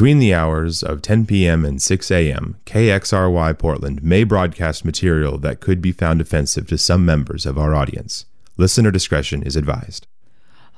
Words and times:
Between 0.00 0.18
the 0.18 0.32
hours 0.32 0.82
of 0.82 1.02
10 1.02 1.26
p.m. 1.26 1.62
and 1.62 1.82
6 1.82 2.10
a.m., 2.10 2.56
KXRY 2.64 3.58
Portland 3.58 4.02
may 4.02 4.24
broadcast 4.24 4.82
material 4.82 5.36
that 5.36 5.60
could 5.60 5.82
be 5.82 5.92
found 5.92 6.22
offensive 6.22 6.66
to 6.68 6.78
some 6.78 7.04
members 7.04 7.44
of 7.44 7.58
our 7.58 7.74
audience. 7.74 8.24
Listener 8.56 8.90
discretion 8.90 9.42
is 9.42 9.56
advised. 9.56 10.06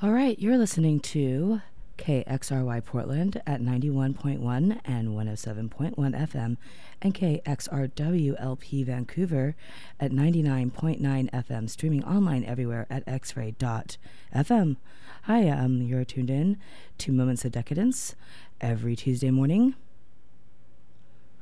All 0.01 0.11
right, 0.11 0.37
you're 0.39 0.57
listening 0.57 0.99
to 0.99 1.61
KXRY 1.97 2.83
Portland 2.83 3.41
at 3.47 3.61
91.1 3.61 4.81
and 4.83 5.07
107.1 5.07 5.95
FM, 5.95 6.57
and 7.01 7.13
KXRWLP 7.13 8.85
Vancouver 8.85 9.55
at 10.01 10.11
99.9 10.11 10.99
FM, 11.31 11.69
streaming 11.69 12.03
online 12.03 12.43
everywhere 12.43 12.87
at 12.89 13.05
xray.fm. 13.05 14.75
Hi, 15.27 15.47
um, 15.47 15.81
you're 15.81 16.03
tuned 16.03 16.29
in 16.29 16.57
to 16.97 17.13
Moments 17.13 17.45
of 17.45 17.53
Decadence 17.53 18.13
every 18.59 18.93
Tuesday 18.93 19.31
morning 19.31 19.73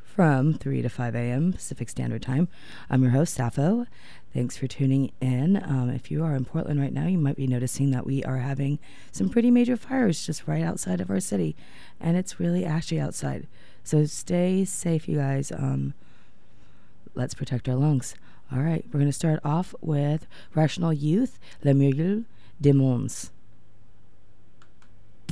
from 0.04 0.54
3 0.54 0.84
to 0.84 0.88
5 0.88 1.16
a.m. 1.16 1.52
Pacific 1.52 1.90
Standard 1.90 2.22
Time. 2.22 2.48
I'm 2.92 3.02
your 3.02 3.14
host, 3.14 3.34
Sappho. 3.34 3.88
Thanks 4.36 4.56
for 4.56 4.68
tuning 4.68 5.12
in. 5.20 5.58
Um, 5.58 5.90
if 5.90 6.12
you 6.12 6.24
are 6.24 6.36
in 6.36 6.46
Portland 6.46 6.80
right 6.80 6.94
now, 6.94 7.08
you 7.08 7.18
might 7.18 7.38
be 7.38 7.48
noticing 7.48 7.90
that 7.90 8.06
we 8.06 8.24
are 8.24 8.38
having 8.38 8.78
some 9.12 9.30
pretty 9.30 9.50
major 9.50 9.76
fires 9.76 10.28
just 10.28 10.48
right 10.48 10.62
outside 10.62 11.02
of 11.02 11.10
our 11.10 11.20
city, 11.20 11.56
and 12.00 12.16
it's 12.16 12.40
really 12.40 12.64
ashy 12.64 13.00
outside. 13.00 13.48
So 13.84 14.06
stay 14.06 14.64
safe, 14.64 15.10
you 15.10 15.18
guys. 15.18 15.52
Um, 15.52 15.96
let's 17.16 17.34
protect 17.34 17.68
our 17.68 17.74
lungs. 17.74 18.14
All 18.52 18.62
right, 18.62 18.86
we're 18.94 19.00
going 19.00 19.08
to 19.08 19.12
start 19.12 19.40
off 19.44 19.74
with 19.82 20.28
Rational 20.54 20.94
Youth, 20.94 21.40
Le 21.64 21.74
Muriel 21.74 22.26
des 22.62 22.74
Mondes. 22.74 23.32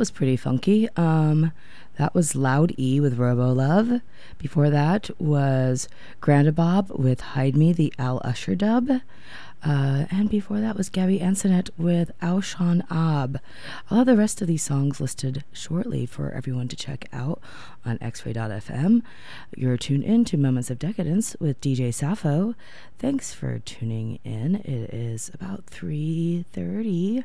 was 0.00 0.10
pretty 0.10 0.36
funky. 0.36 0.88
Um, 0.96 1.52
that 1.98 2.14
was 2.14 2.34
Loud 2.34 2.72
E 2.78 3.00
with 3.00 3.18
Robo 3.18 3.52
Love. 3.52 4.00
Before 4.38 4.70
that 4.70 5.10
was 5.20 5.90
Grandabob 6.22 6.98
with 6.98 7.20
Hide 7.20 7.54
Me, 7.54 7.74
the 7.74 7.92
Al 7.98 8.18
Usher 8.24 8.54
dub. 8.54 8.88
Uh, 9.62 10.06
and 10.10 10.30
before 10.30 10.58
that 10.58 10.74
was 10.74 10.88
Gabby 10.88 11.18
Ansonet 11.18 11.68
with 11.76 12.12
Aushan 12.22 12.82
Ab. 12.90 13.40
I'll 13.90 13.98
have 13.98 14.06
the 14.06 14.16
rest 14.16 14.40
of 14.40 14.48
these 14.48 14.62
songs 14.62 15.02
listed 15.02 15.44
shortly 15.52 16.06
for 16.06 16.30
everyone 16.30 16.68
to 16.68 16.76
check 16.76 17.06
out 17.12 17.42
on 17.84 17.98
xray.fm. 17.98 19.02
You're 19.54 19.76
tuned 19.76 20.04
in 20.04 20.24
to 20.24 20.38
Moments 20.38 20.70
of 20.70 20.78
Decadence 20.78 21.36
with 21.38 21.60
DJ 21.60 21.92
Sappho. 21.92 22.54
Thanks 22.98 23.34
for 23.34 23.58
tuning 23.58 24.18
in. 24.24 24.56
It 24.56 24.94
is 24.94 25.30
about 25.34 25.66
3.30 25.66 27.24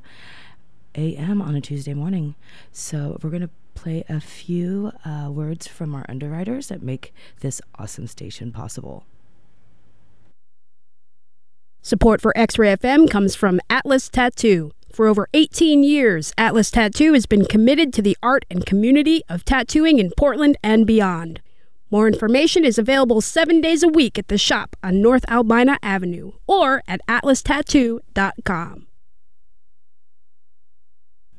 a.m. 0.95 1.41
on 1.41 1.55
a 1.55 1.62
Tuesday 1.62 1.93
morning. 1.93 2.36
So 2.71 3.17
we're 3.21 3.29
going 3.29 3.41
to 3.41 3.49
play 3.75 4.03
a 4.10 4.19
few 4.19 4.91
uh, 5.03 5.29
words 5.31 5.67
from 5.67 5.93
our 5.93 6.05
underwriters 6.10 6.67
that 6.67 6.81
make 6.81 7.13
this 7.41 7.62
awesome 7.77 8.08
station 8.08 8.51
possible. 8.51 9.05
Support 11.81 12.19
for 12.19 12.36
X 12.36 12.58
Ray 12.58 12.75
FM 12.75 13.10
comes 13.10 13.36
from 13.36 13.60
Atlas 13.69 14.10
Tattoo. 14.10 14.71
For 14.91 15.08
over 15.08 15.27
18 15.34 15.84
years, 15.84 16.34
Atlas 16.38 16.71
Tattoo 16.71 17.13
has 17.13 17.25
been 17.25 17.45
committed 17.45 17.93
to 17.93 18.01
the 18.01 18.17
art 18.23 18.45
and 18.49 18.65
community 18.65 19.21
of 19.29 19.45
tattooing 19.45 19.99
in 19.99 20.12
Portland 20.17 20.58
and 20.63 20.88
beyond. 20.88 21.41
More 21.91 22.08
information 22.08 22.65
is 22.65 22.79
available 22.79 23.21
seven 23.21 23.62
days 23.62 23.84
a 23.84 23.88
week 23.88 24.17
at 24.17 24.29
the 24.29 24.38
shop 24.38 24.75
on 24.81 25.01
North 25.01 25.23
Albina 25.29 25.77
Avenue 25.84 26.31
or 26.47 26.81
at 26.88 27.01
atlastattoo.com. 27.08 28.88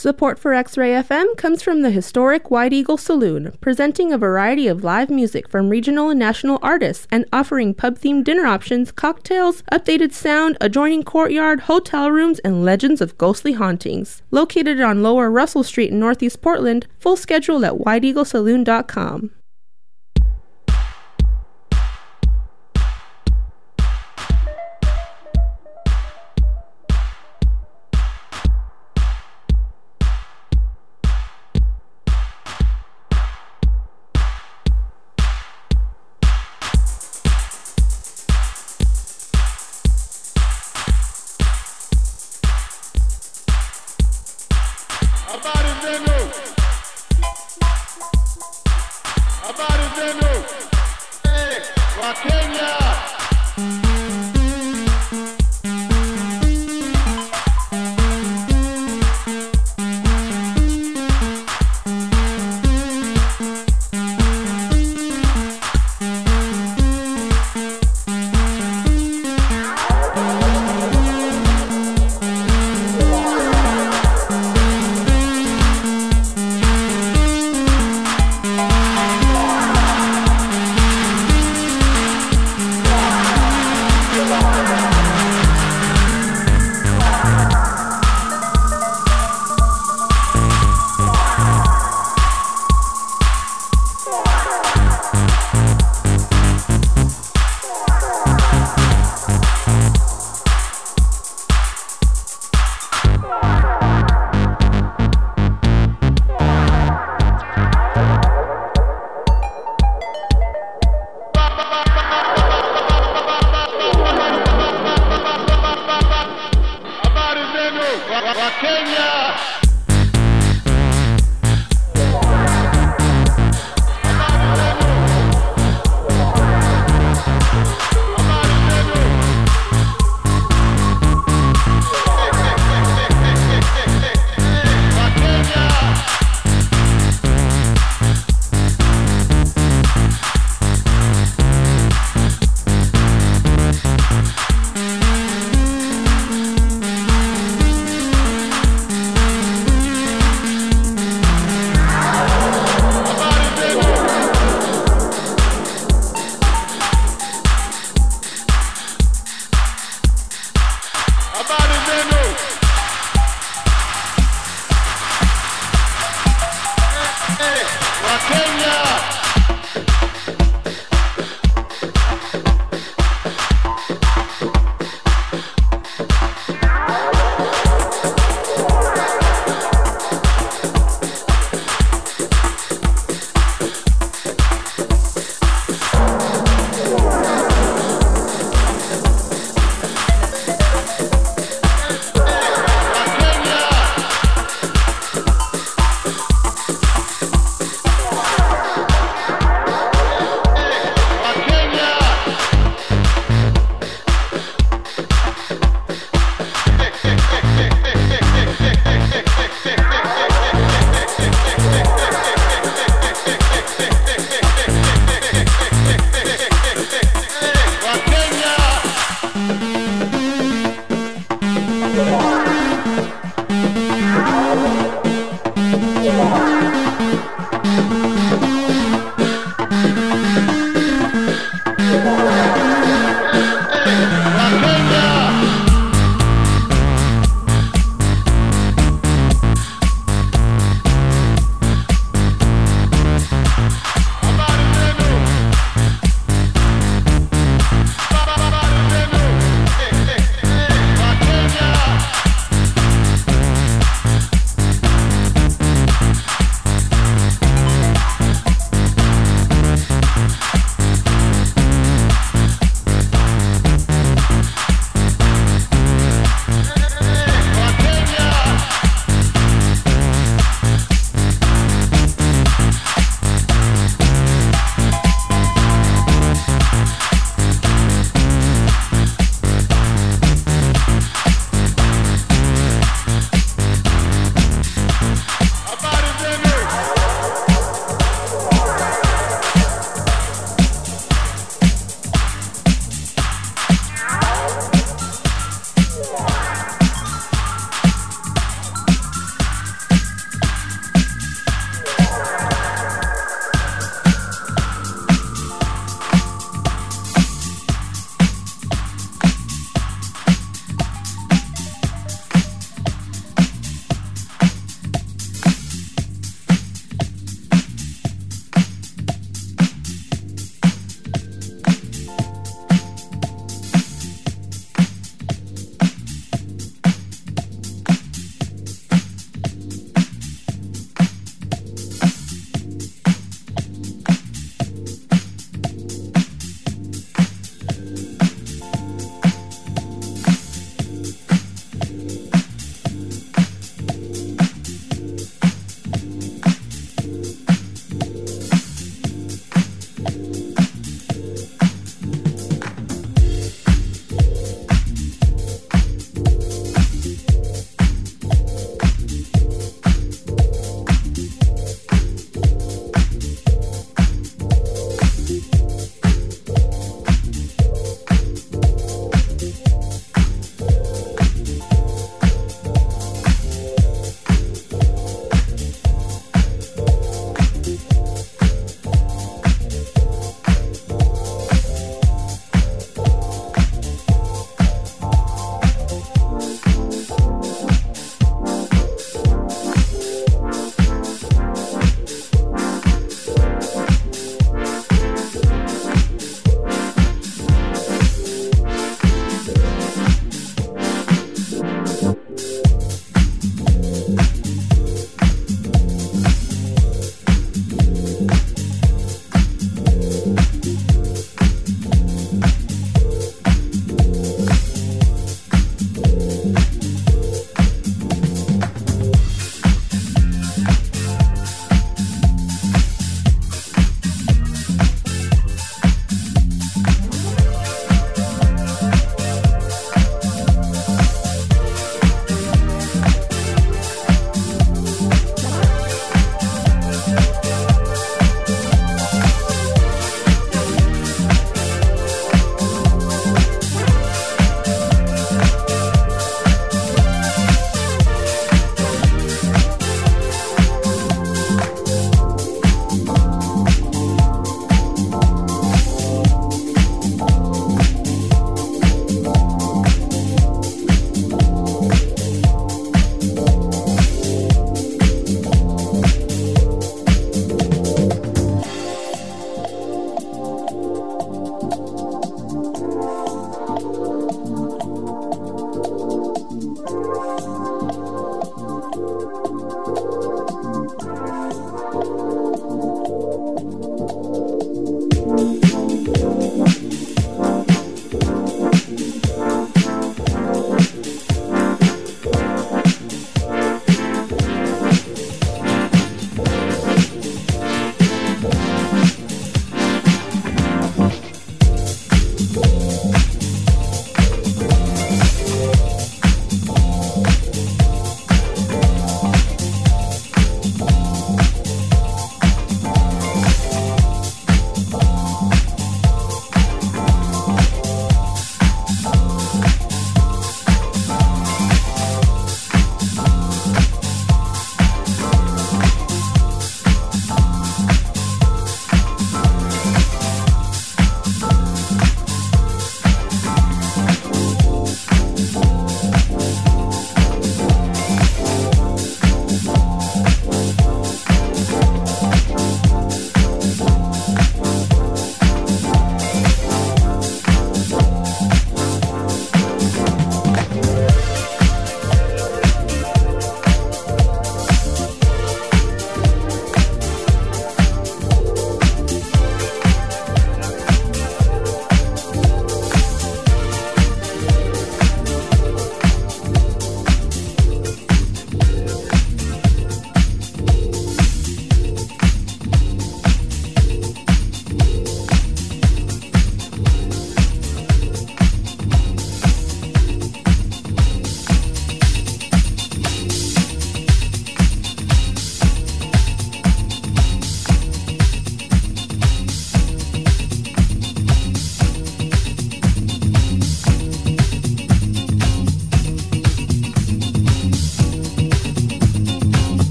Support 0.00 0.38
for 0.38 0.54
X 0.54 0.78
Ray 0.78 0.92
FM 0.92 1.36
comes 1.36 1.62
from 1.62 1.82
the 1.82 1.90
historic 1.90 2.50
White 2.50 2.72
Eagle 2.72 2.96
Saloon, 2.96 3.52
presenting 3.60 4.14
a 4.14 4.16
variety 4.16 4.66
of 4.66 4.82
live 4.82 5.10
music 5.10 5.46
from 5.46 5.68
regional 5.68 6.08
and 6.08 6.18
national 6.18 6.58
artists 6.62 7.06
and 7.10 7.26
offering 7.34 7.74
pub 7.74 7.98
themed 7.98 8.24
dinner 8.24 8.46
options, 8.46 8.92
cocktails, 8.92 9.62
updated 9.70 10.14
sound, 10.14 10.56
adjoining 10.58 11.02
courtyard, 11.02 11.60
hotel 11.60 12.10
rooms, 12.10 12.38
and 12.38 12.64
legends 12.64 13.02
of 13.02 13.18
ghostly 13.18 13.52
hauntings. 13.52 14.22
Located 14.30 14.80
on 14.80 15.02
Lower 15.02 15.30
Russell 15.30 15.64
Street 15.64 15.90
in 15.90 16.00
Northeast 16.00 16.40
Portland, 16.40 16.86
full 16.98 17.16
schedule 17.16 17.62
at 17.66 17.74
whiteeaglesaloon.com. 17.74 19.32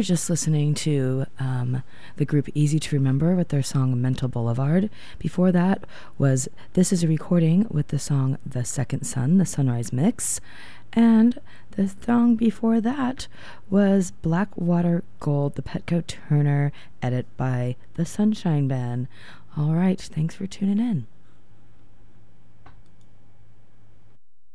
were 0.00 0.04
just 0.04 0.30
listening 0.30 0.72
to 0.72 1.26
um, 1.38 1.82
the 2.16 2.24
group 2.24 2.48
Easy 2.54 2.80
to 2.80 2.96
Remember 2.96 3.36
with 3.36 3.48
their 3.48 3.62
song 3.62 4.00
Mental 4.00 4.28
Boulevard. 4.28 4.88
Before 5.18 5.52
that 5.52 5.84
was 6.16 6.48
This 6.72 6.90
is 6.90 7.04
a 7.04 7.06
recording 7.06 7.66
with 7.68 7.88
the 7.88 7.98
song 7.98 8.38
The 8.46 8.64
Second 8.64 9.04
Sun, 9.04 9.36
the 9.36 9.44
Sunrise 9.44 9.92
Mix. 9.92 10.40
And 10.94 11.38
the 11.72 11.94
song 12.02 12.36
before 12.36 12.80
that 12.80 13.28
was 13.68 14.12
Blackwater 14.22 15.04
Gold, 15.18 15.56
the 15.56 15.62
Petco 15.62 16.06
Turner 16.06 16.72
edit 17.02 17.26
by 17.36 17.76
the 17.96 18.06
Sunshine 18.06 18.68
Band. 18.68 19.06
All 19.54 19.74
right, 19.74 20.00
thanks 20.00 20.34
for 20.34 20.46
tuning 20.46 20.78
in. 20.78 21.08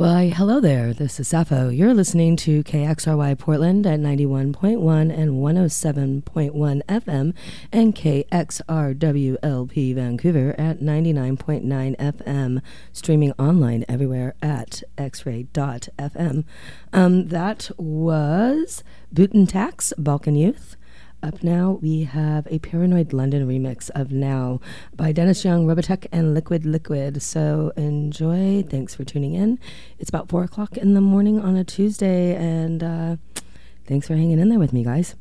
Why, 0.00 0.32
hello 0.34 0.60
there. 0.60 0.94
This 0.94 1.20
is 1.20 1.28
Sappho. 1.28 1.68
You're 1.68 1.92
listening 1.92 2.34
to 2.36 2.64
KXRY 2.64 3.38
Portland 3.38 3.86
at 3.86 4.00
91.1 4.00 5.14
and 5.14 5.32
107.1 5.32 6.82
FM 6.86 7.34
and 7.70 7.94
KXRWLP 7.94 8.34
Vancouver 9.94 10.54
at 10.56 10.80
99.9 10.80 11.98
FM, 11.98 12.62
streaming 12.94 13.32
online 13.32 13.84
everywhere 13.90 14.34
at 14.40 14.82
xray.fm. 14.96 16.44
Um, 16.94 17.28
that 17.28 17.70
was 17.76 18.82
Boot 19.12 19.32
Tax, 19.50 19.92
Balkan 19.98 20.34
Youth. 20.34 20.78
Up 21.22 21.42
now, 21.42 21.78
we 21.82 22.04
have 22.04 22.46
a 22.50 22.58
Paranoid 22.60 23.12
London 23.12 23.46
remix 23.46 23.90
of 23.94 24.10
Now 24.10 24.58
by 24.96 25.12
Dennis 25.12 25.44
Young, 25.44 25.66
Robotech, 25.66 26.06
and 26.10 26.32
Liquid 26.32 26.64
Liquid. 26.64 27.22
So 27.22 27.74
enjoy. 27.76 28.62
Thanks 28.62 28.94
for 28.94 29.04
tuning 29.04 29.34
in. 29.34 29.58
It's 29.98 30.08
about 30.08 30.30
4 30.30 30.44
o'clock 30.44 30.78
in 30.78 30.94
the 30.94 31.02
morning 31.02 31.38
on 31.38 31.56
a 31.56 31.64
Tuesday, 31.64 32.34
and 32.34 32.82
uh, 32.82 33.16
thanks 33.86 34.06
for 34.06 34.14
hanging 34.16 34.38
in 34.38 34.48
there 34.48 34.58
with 34.58 34.72
me, 34.72 34.82
guys. 34.82 35.14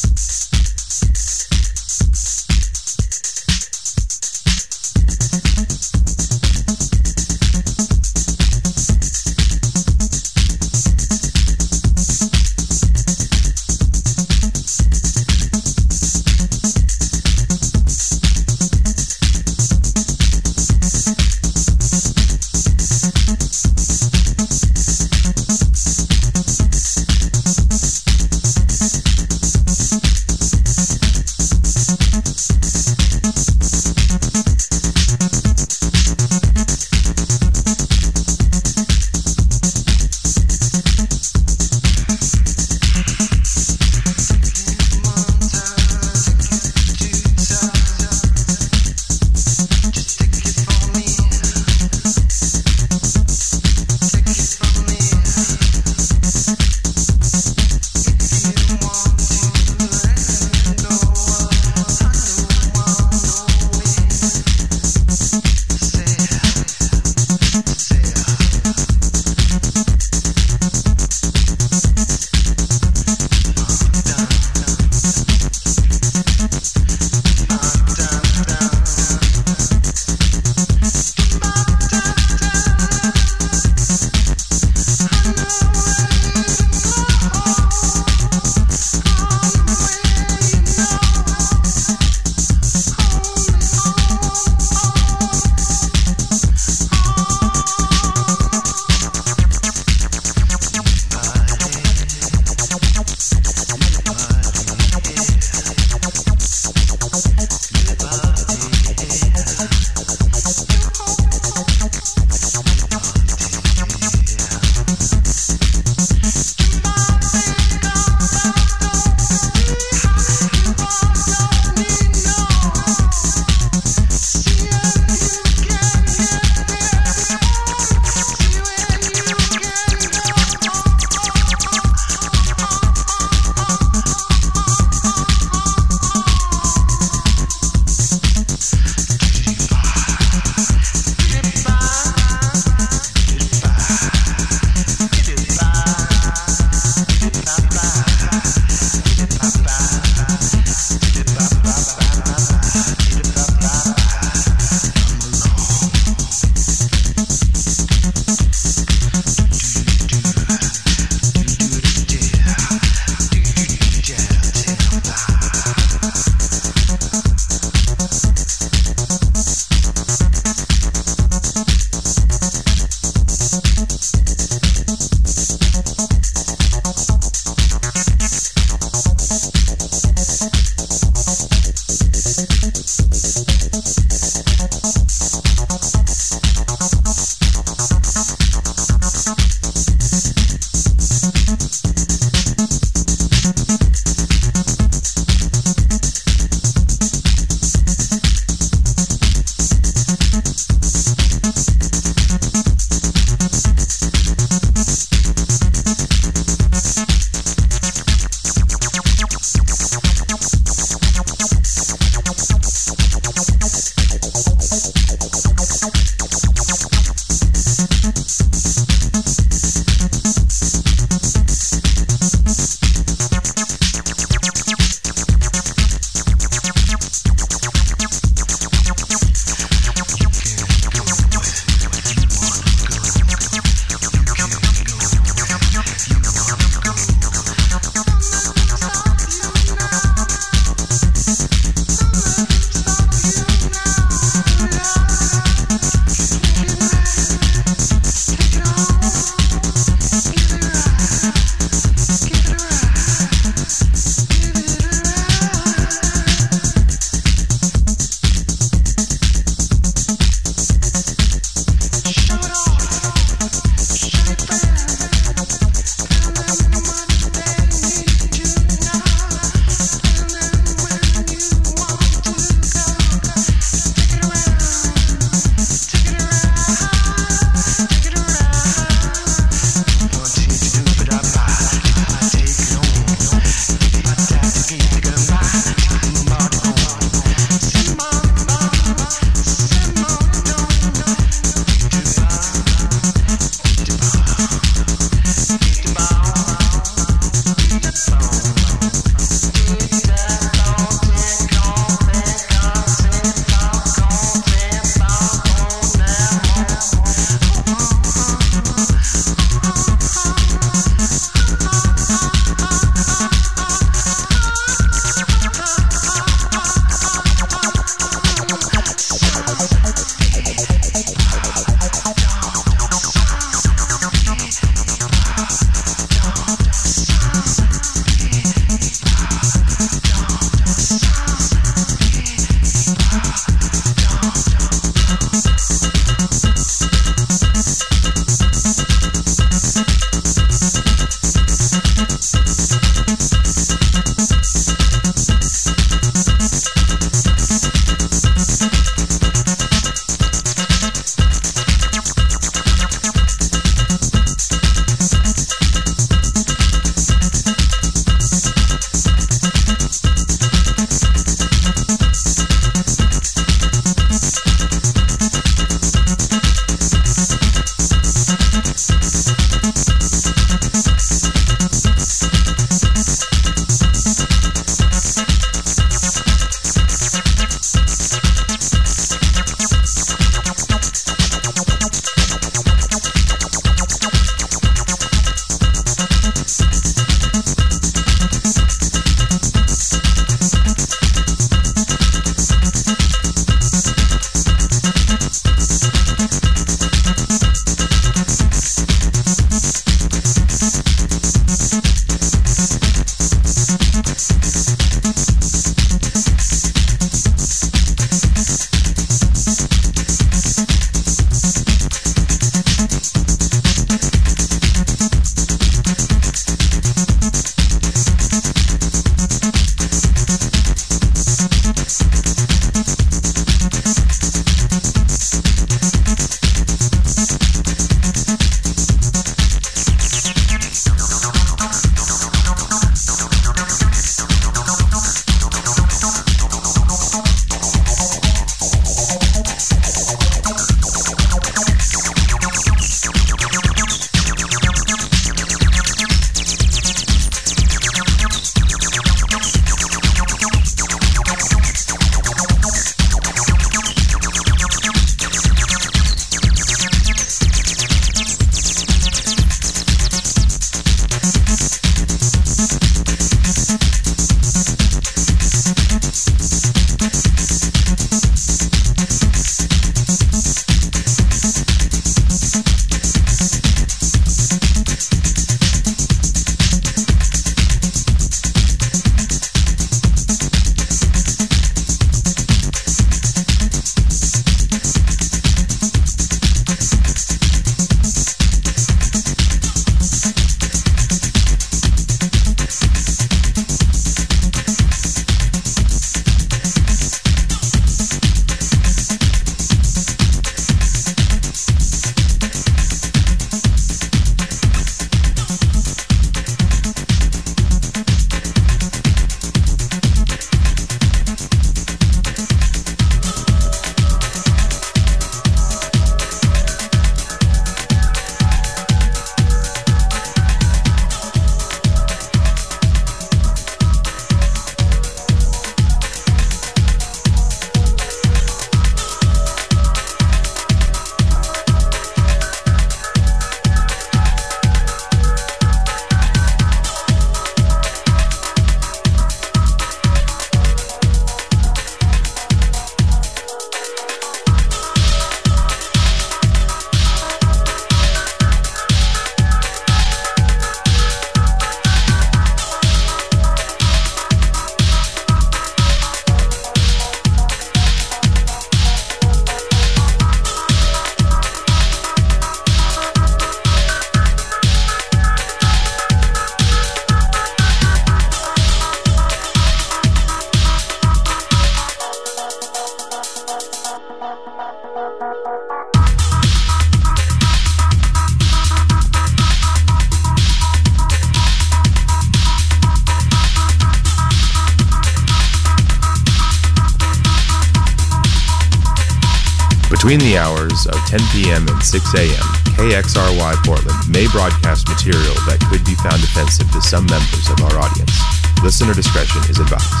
6 591.91 592.13
a.m., 592.13 592.47
KXRY 592.79 593.65
Portland 593.65 593.99
may 594.09 594.25
broadcast 594.27 594.87
material 594.87 595.35
that 595.43 595.59
could 595.69 595.83
be 595.83 595.93
found 595.95 596.23
offensive 596.23 596.71
to 596.71 596.81
some 596.81 597.05
members 597.07 597.49
of 597.51 597.59
our 597.67 597.83
audience. 597.83 598.15
Listener 598.63 598.93
discretion 598.93 599.41
is 599.49 599.59
advised. 599.59 600.00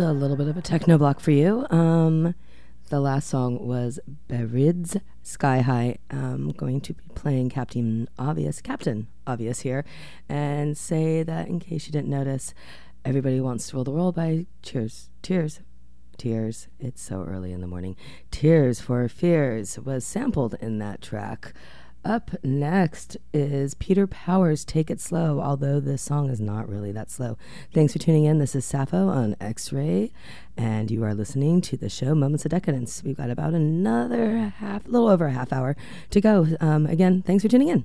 A 0.00 0.14
little 0.14 0.36
bit 0.36 0.48
of 0.48 0.56
a 0.56 0.62
techno 0.62 0.96
block 0.96 1.20
for 1.20 1.30
you. 1.30 1.66
Um, 1.68 2.34
the 2.88 3.00
last 3.00 3.28
song 3.28 3.66
was 3.66 4.00
Berid's 4.28 4.96
Sky 5.22 5.60
High. 5.60 5.98
I'm 6.10 6.52
going 6.52 6.80
to 6.80 6.94
be 6.94 7.02
playing 7.14 7.50
Captain 7.50 8.08
Obvious, 8.18 8.62
Captain 8.62 9.08
Obvious 9.26 9.60
here, 9.60 9.84
and 10.26 10.78
say 10.78 11.22
that 11.22 11.48
in 11.48 11.60
case 11.60 11.86
you 11.86 11.92
didn't 11.92 12.08
notice, 12.08 12.54
Everybody 13.04 13.40
Wants 13.40 13.68
to 13.68 13.76
Rule 13.76 13.84
the 13.84 13.90
World 13.90 14.14
by 14.14 14.46
Cheers, 14.62 15.10
Tears, 15.20 15.60
Tears. 16.16 16.68
It's 16.78 17.02
so 17.02 17.22
early 17.22 17.52
in 17.52 17.60
the 17.60 17.66
morning. 17.66 17.94
Tears 18.30 18.80
for 18.80 19.06
Fears 19.06 19.78
was 19.78 20.06
sampled 20.06 20.54
in 20.62 20.78
that 20.78 21.02
track. 21.02 21.52
Up 22.04 22.30
next 22.42 23.18
is 23.34 23.74
Peter 23.74 24.06
Powers' 24.06 24.64
Take 24.64 24.90
It 24.90 25.00
Slow, 25.00 25.38
although 25.38 25.80
this 25.80 26.00
song 26.00 26.30
is 26.30 26.40
not 26.40 26.66
really 26.66 26.92
that 26.92 27.10
slow. 27.10 27.36
Thanks 27.74 27.92
for 27.92 27.98
tuning 27.98 28.24
in. 28.24 28.38
This 28.38 28.54
is 28.54 28.64
Sappho 28.64 29.08
on 29.08 29.36
X 29.38 29.70
Ray, 29.70 30.10
and 30.56 30.90
you 30.90 31.04
are 31.04 31.12
listening 31.12 31.60
to 31.60 31.76
the 31.76 31.90
show 31.90 32.14
Moments 32.14 32.46
of 32.46 32.52
Decadence. 32.52 33.02
We've 33.04 33.18
got 33.18 33.28
about 33.28 33.52
another 33.52 34.38
half, 34.38 34.86
a 34.86 34.88
little 34.88 35.08
over 35.08 35.26
a 35.26 35.32
half 35.32 35.52
hour 35.52 35.76
to 36.08 36.20
go. 36.22 36.46
Um, 36.58 36.86
again, 36.86 37.20
thanks 37.20 37.42
for 37.42 37.50
tuning 37.50 37.68
in. 37.68 37.84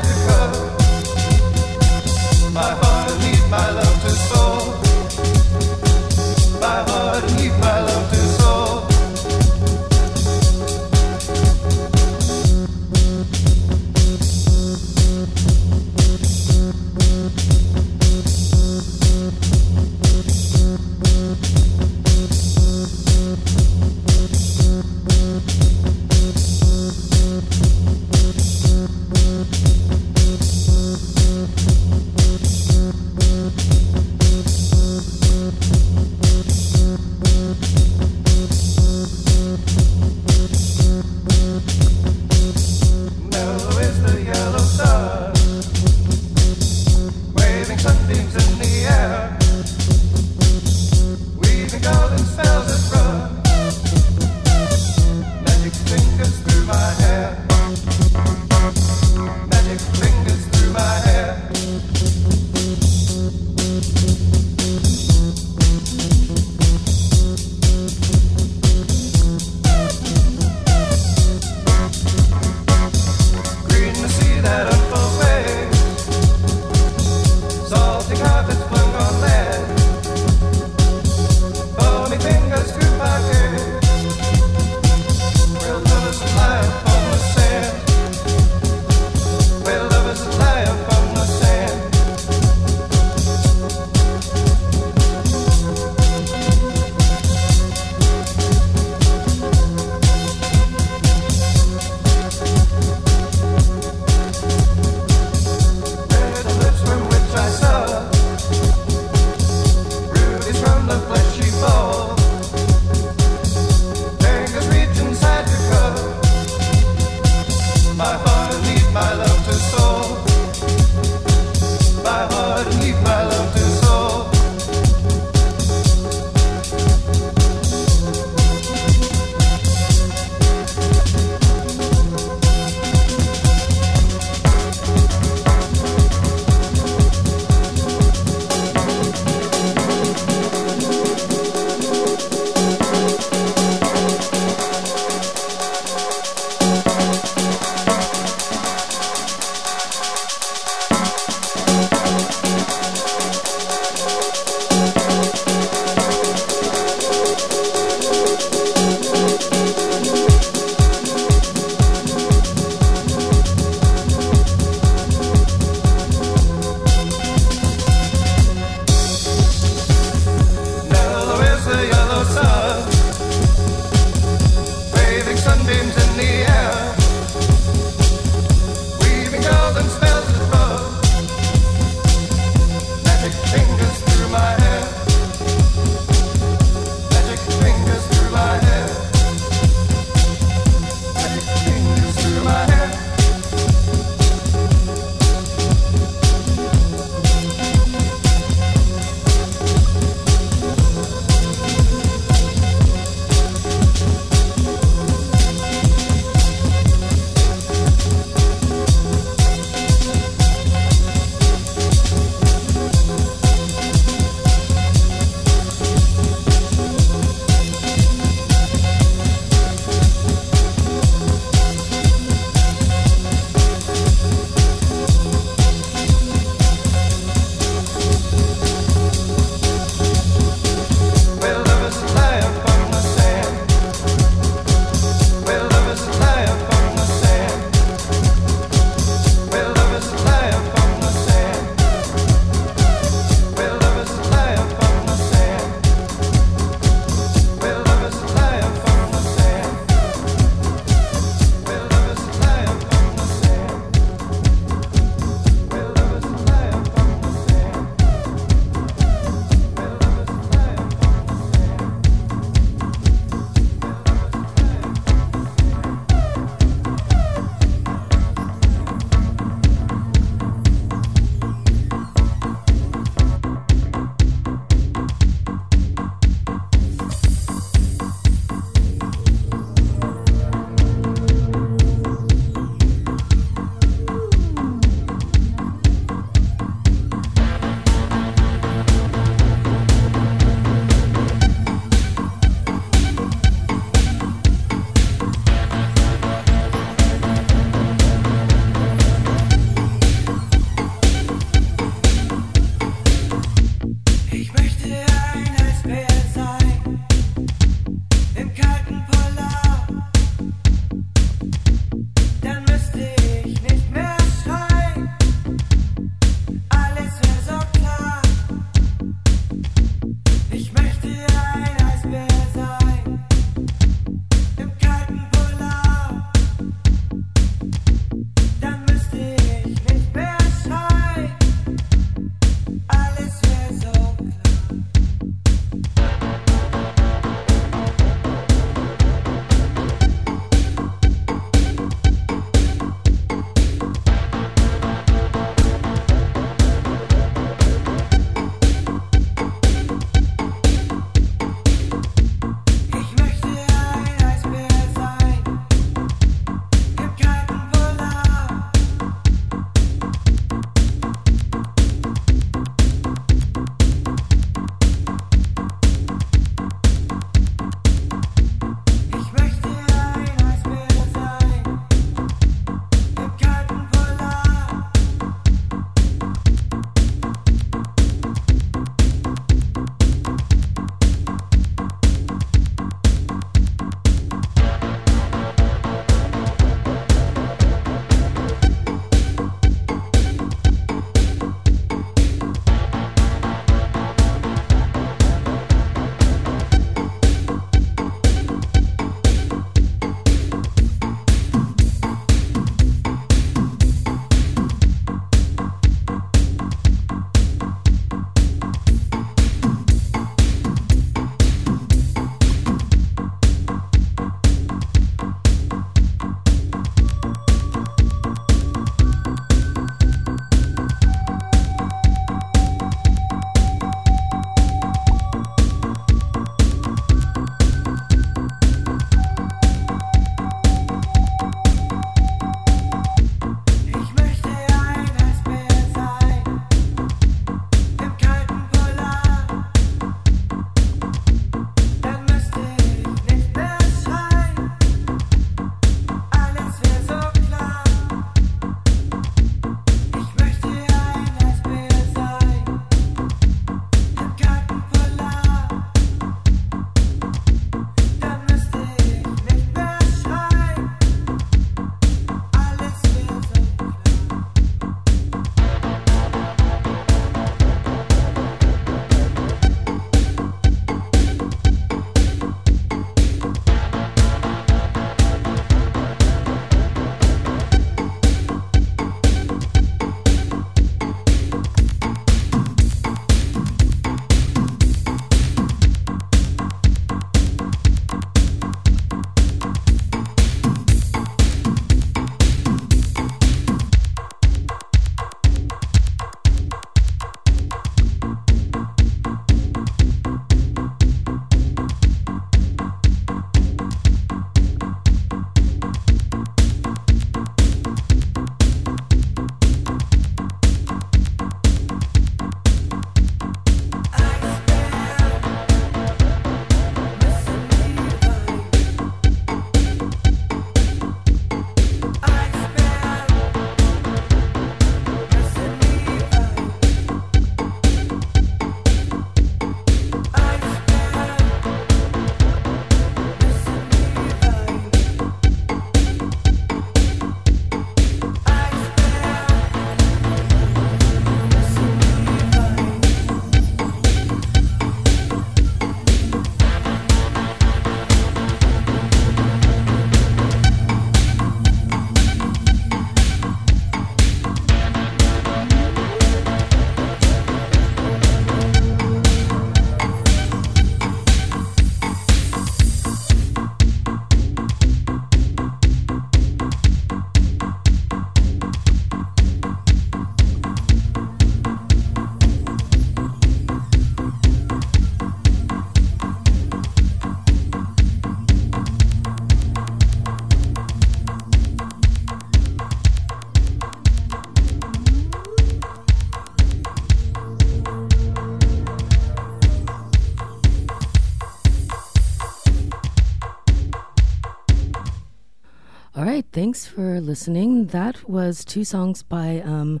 Thanks 596.72 596.86
for 596.86 597.20
listening. 597.20 597.88
That 597.88 598.26
was 598.26 598.64
two 598.64 598.82
songs 598.82 599.22
by 599.22 599.60
um, 599.60 600.00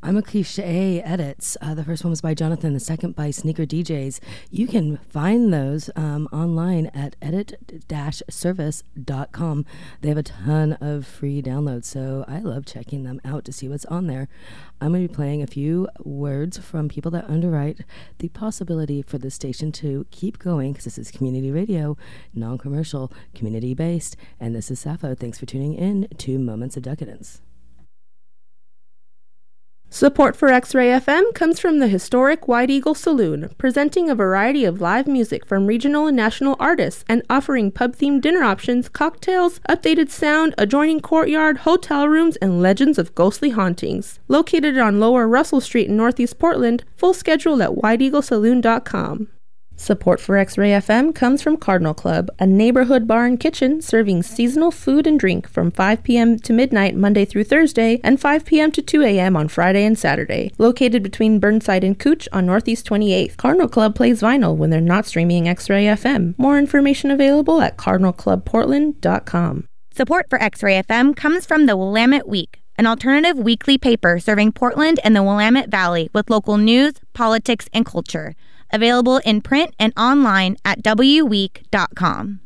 I'm 0.00 0.16
a 0.16 0.22
cliche 0.22 1.02
edits. 1.02 1.56
Uh, 1.60 1.74
the 1.74 1.82
first 1.82 2.04
one 2.04 2.10
was 2.10 2.20
by 2.20 2.32
Jonathan, 2.32 2.72
the 2.72 2.78
second 2.78 3.16
by 3.16 3.32
Sneaker 3.32 3.66
DJs. 3.66 4.20
You 4.48 4.68
can 4.68 4.98
find 4.98 5.52
those 5.52 5.90
um, 5.96 6.28
online 6.32 6.86
at 6.94 7.16
edit-service.com. 7.20 9.66
They 10.00 10.08
have 10.08 10.16
a 10.16 10.22
ton 10.22 10.74
of 10.74 11.04
free 11.04 11.42
downloads, 11.42 11.86
so 11.86 12.24
I 12.28 12.38
love 12.38 12.64
checking 12.64 13.02
them 13.02 13.20
out 13.24 13.44
to 13.46 13.52
see 13.52 13.68
what's 13.68 13.86
on 13.86 14.06
there. 14.06 14.28
I'm 14.80 14.92
going 14.92 15.02
to 15.02 15.08
be 15.08 15.14
playing 15.14 15.42
a 15.42 15.48
few 15.48 15.88
words 15.98 16.58
from 16.58 16.88
people 16.88 17.10
that 17.10 17.28
underwrite 17.28 17.80
the 18.18 18.28
possibility 18.28 19.02
for 19.02 19.18
the 19.18 19.32
station 19.32 19.72
to 19.72 20.06
keep 20.12 20.38
going 20.38 20.74
because 20.74 20.84
this 20.84 20.98
is 20.98 21.10
community 21.10 21.50
radio, 21.50 21.96
non 22.32 22.56
commercial, 22.56 23.12
community 23.34 23.74
based. 23.74 24.16
And 24.38 24.54
this 24.54 24.70
is 24.70 24.78
Sappho. 24.78 25.16
Thanks 25.16 25.40
for 25.40 25.46
tuning 25.46 25.74
in 25.74 26.06
to 26.18 26.38
Moments 26.38 26.76
of 26.76 26.84
Decadence. 26.84 27.40
Support 29.90 30.36
for 30.36 30.48
X-Ray 30.48 30.88
FM 30.88 31.32
comes 31.32 31.58
from 31.58 31.78
the 31.78 31.88
historic 31.88 32.46
White 32.46 32.68
Eagle 32.68 32.94
Saloon, 32.94 33.50
presenting 33.56 34.10
a 34.10 34.14
variety 34.14 34.66
of 34.66 34.82
live 34.82 35.06
music 35.06 35.46
from 35.46 35.66
regional 35.66 36.06
and 36.06 36.16
national 36.16 36.56
artists 36.60 37.06
and 37.08 37.22
offering 37.30 37.70
pub-themed 37.70 38.20
dinner 38.20 38.44
options, 38.44 38.90
cocktails, 38.90 39.60
updated 39.60 40.10
sound, 40.10 40.54
adjoining 40.58 41.00
courtyard, 41.00 41.58
hotel 41.58 42.06
rooms, 42.06 42.36
and 42.36 42.60
legends 42.60 42.98
of 42.98 43.14
ghostly 43.14 43.50
hauntings. 43.50 44.20
Located 44.28 44.76
on 44.76 45.00
Lower 45.00 45.26
Russell 45.26 45.60
Street 45.60 45.88
in 45.88 45.96
Northeast 45.96 46.38
Portland, 46.38 46.84
full 46.94 47.14
schedule 47.14 47.62
at 47.62 47.70
whiteeaglesaloon.com. 47.70 49.28
Support 49.80 50.20
for 50.20 50.36
X-Ray 50.36 50.70
FM 50.72 51.14
comes 51.14 51.40
from 51.40 51.56
Cardinal 51.56 51.94
Club, 51.94 52.30
a 52.40 52.46
neighborhood 52.46 53.06
bar 53.06 53.24
and 53.24 53.38
kitchen 53.38 53.80
serving 53.80 54.24
seasonal 54.24 54.72
food 54.72 55.06
and 55.06 55.20
drink 55.20 55.48
from 55.48 55.70
5 55.70 56.02
p.m. 56.02 56.36
to 56.40 56.52
midnight 56.52 56.96
Monday 56.96 57.24
through 57.24 57.44
Thursday 57.44 58.00
and 58.02 58.20
5 58.20 58.44
p.m. 58.44 58.72
to 58.72 58.82
2 58.82 59.02
a.m. 59.02 59.36
on 59.36 59.46
Friday 59.46 59.84
and 59.84 59.96
Saturday. 59.96 60.50
Located 60.58 61.04
between 61.04 61.38
Burnside 61.38 61.84
and 61.84 61.96
Couch 61.96 62.28
on 62.32 62.44
Northeast 62.44 62.86
28th, 62.86 63.36
Cardinal 63.36 63.68
Club 63.68 63.94
plays 63.94 64.20
vinyl 64.20 64.56
when 64.56 64.70
they're 64.70 64.80
not 64.80 65.06
streaming 65.06 65.48
X-Ray 65.48 65.84
FM. 65.84 66.36
More 66.38 66.58
information 66.58 67.12
available 67.12 67.62
at 67.62 67.78
cardinalclubportland.com. 67.78 69.68
Support 69.94 70.26
for 70.28 70.42
X-Ray 70.42 70.82
FM 70.82 71.14
comes 71.14 71.46
from 71.46 71.66
the 71.66 71.76
Willamette 71.76 72.28
Week, 72.28 72.60
an 72.76 72.88
alternative 72.88 73.38
weekly 73.38 73.78
paper 73.78 74.18
serving 74.18 74.52
Portland 74.52 74.98
and 75.04 75.14
the 75.14 75.22
Willamette 75.22 75.70
Valley 75.70 76.10
with 76.12 76.30
local 76.30 76.58
news, 76.58 76.94
politics, 77.14 77.68
and 77.72 77.86
culture 77.86 78.34
available 78.72 79.18
in 79.24 79.40
print 79.40 79.74
and 79.78 79.92
online 79.96 80.56
at 80.64 80.82
wweek.com. 80.82 82.40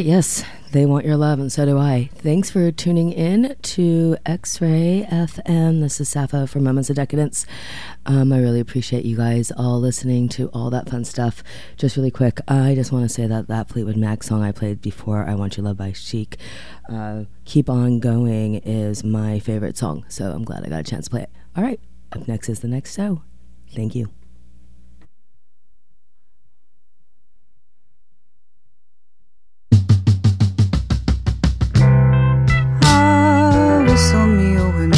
right, 0.00 0.06
yes, 0.06 0.42
they 0.72 0.86
want 0.86 1.04
your 1.04 1.18
love, 1.18 1.38
and 1.40 1.52
so 1.52 1.66
do 1.66 1.76
I. 1.76 2.08
Thanks 2.14 2.48
for 2.48 2.72
tuning 2.72 3.12
in 3.12 3.54
to 3.60 4.16
X 4.24 4.58
Ray 4.58 5.06
FM. 5.10 5.82
This 5.82 6.00
is 6.00 6.08
Sappho 6.08 6.46
for 6.46 6.58
Moments 6.58 6.88
of 6.88 6.96
Decadence. 6.96 7.44
Um, 8.06 8.32
I 8.32 8.38
really 8.38 8.60
appreciate 8.60 9.04
you 9.04 9.18
guys 9.18 9.52
all 9.54 9.78
listening 9.78 10.30
to 10.30 10.48
all 10.54 10.70
that 10.70 10.88
fun 10.88 11.04
stuff. 11.04 11.42
Just 11.76 11.98
really 11.98 12.10
quick, 12.10 12.40
I 12.48 12.74
just 12.74 12.92
want 12.92 13.04
to 13.04 13.10
say 13.10 13.26
that 13.26 13.48
that 13.48 13.68
Fleetwood 13.68 13.98
Mac 13.98 14.22
song 14.22 14.42
I 14.42 14.52
played 14.52 14.80
before, 14.80 15.28
I 15.28 15.34
Want 15.34 15.58
You 15.58 15.64
Love 15.64 15.76
by 15.76 15.92
Chic, 15.92 16.38
uh, 16.88 17.24
Keep 17.44 17.68
On 17.68 18.00
Going, 18.00 18.54
is 18.54 19.04
my 19.04 19.38
favorite 19.38 19.76
song. 19.76 20.06
So 20.08 20.32
I'm 20.32 20.44
glad 20.44 20.64
I 20.64 20.70
got 20.70 20.80
a 20.80 20.90
chance 20.90 21.06
to 21.06 21.10
play 21.10 21.22
it. 21.24 21.30
All 21.54 21.62
right, 21.62 21.80
up 22.12 22.26
next 22.26 22.48
is 22.48 22.60
the 22.60 22.68
next 22.68 22.96
show. 22.96 23.20
Thank 23.74 23.94
you. 23.94 24.08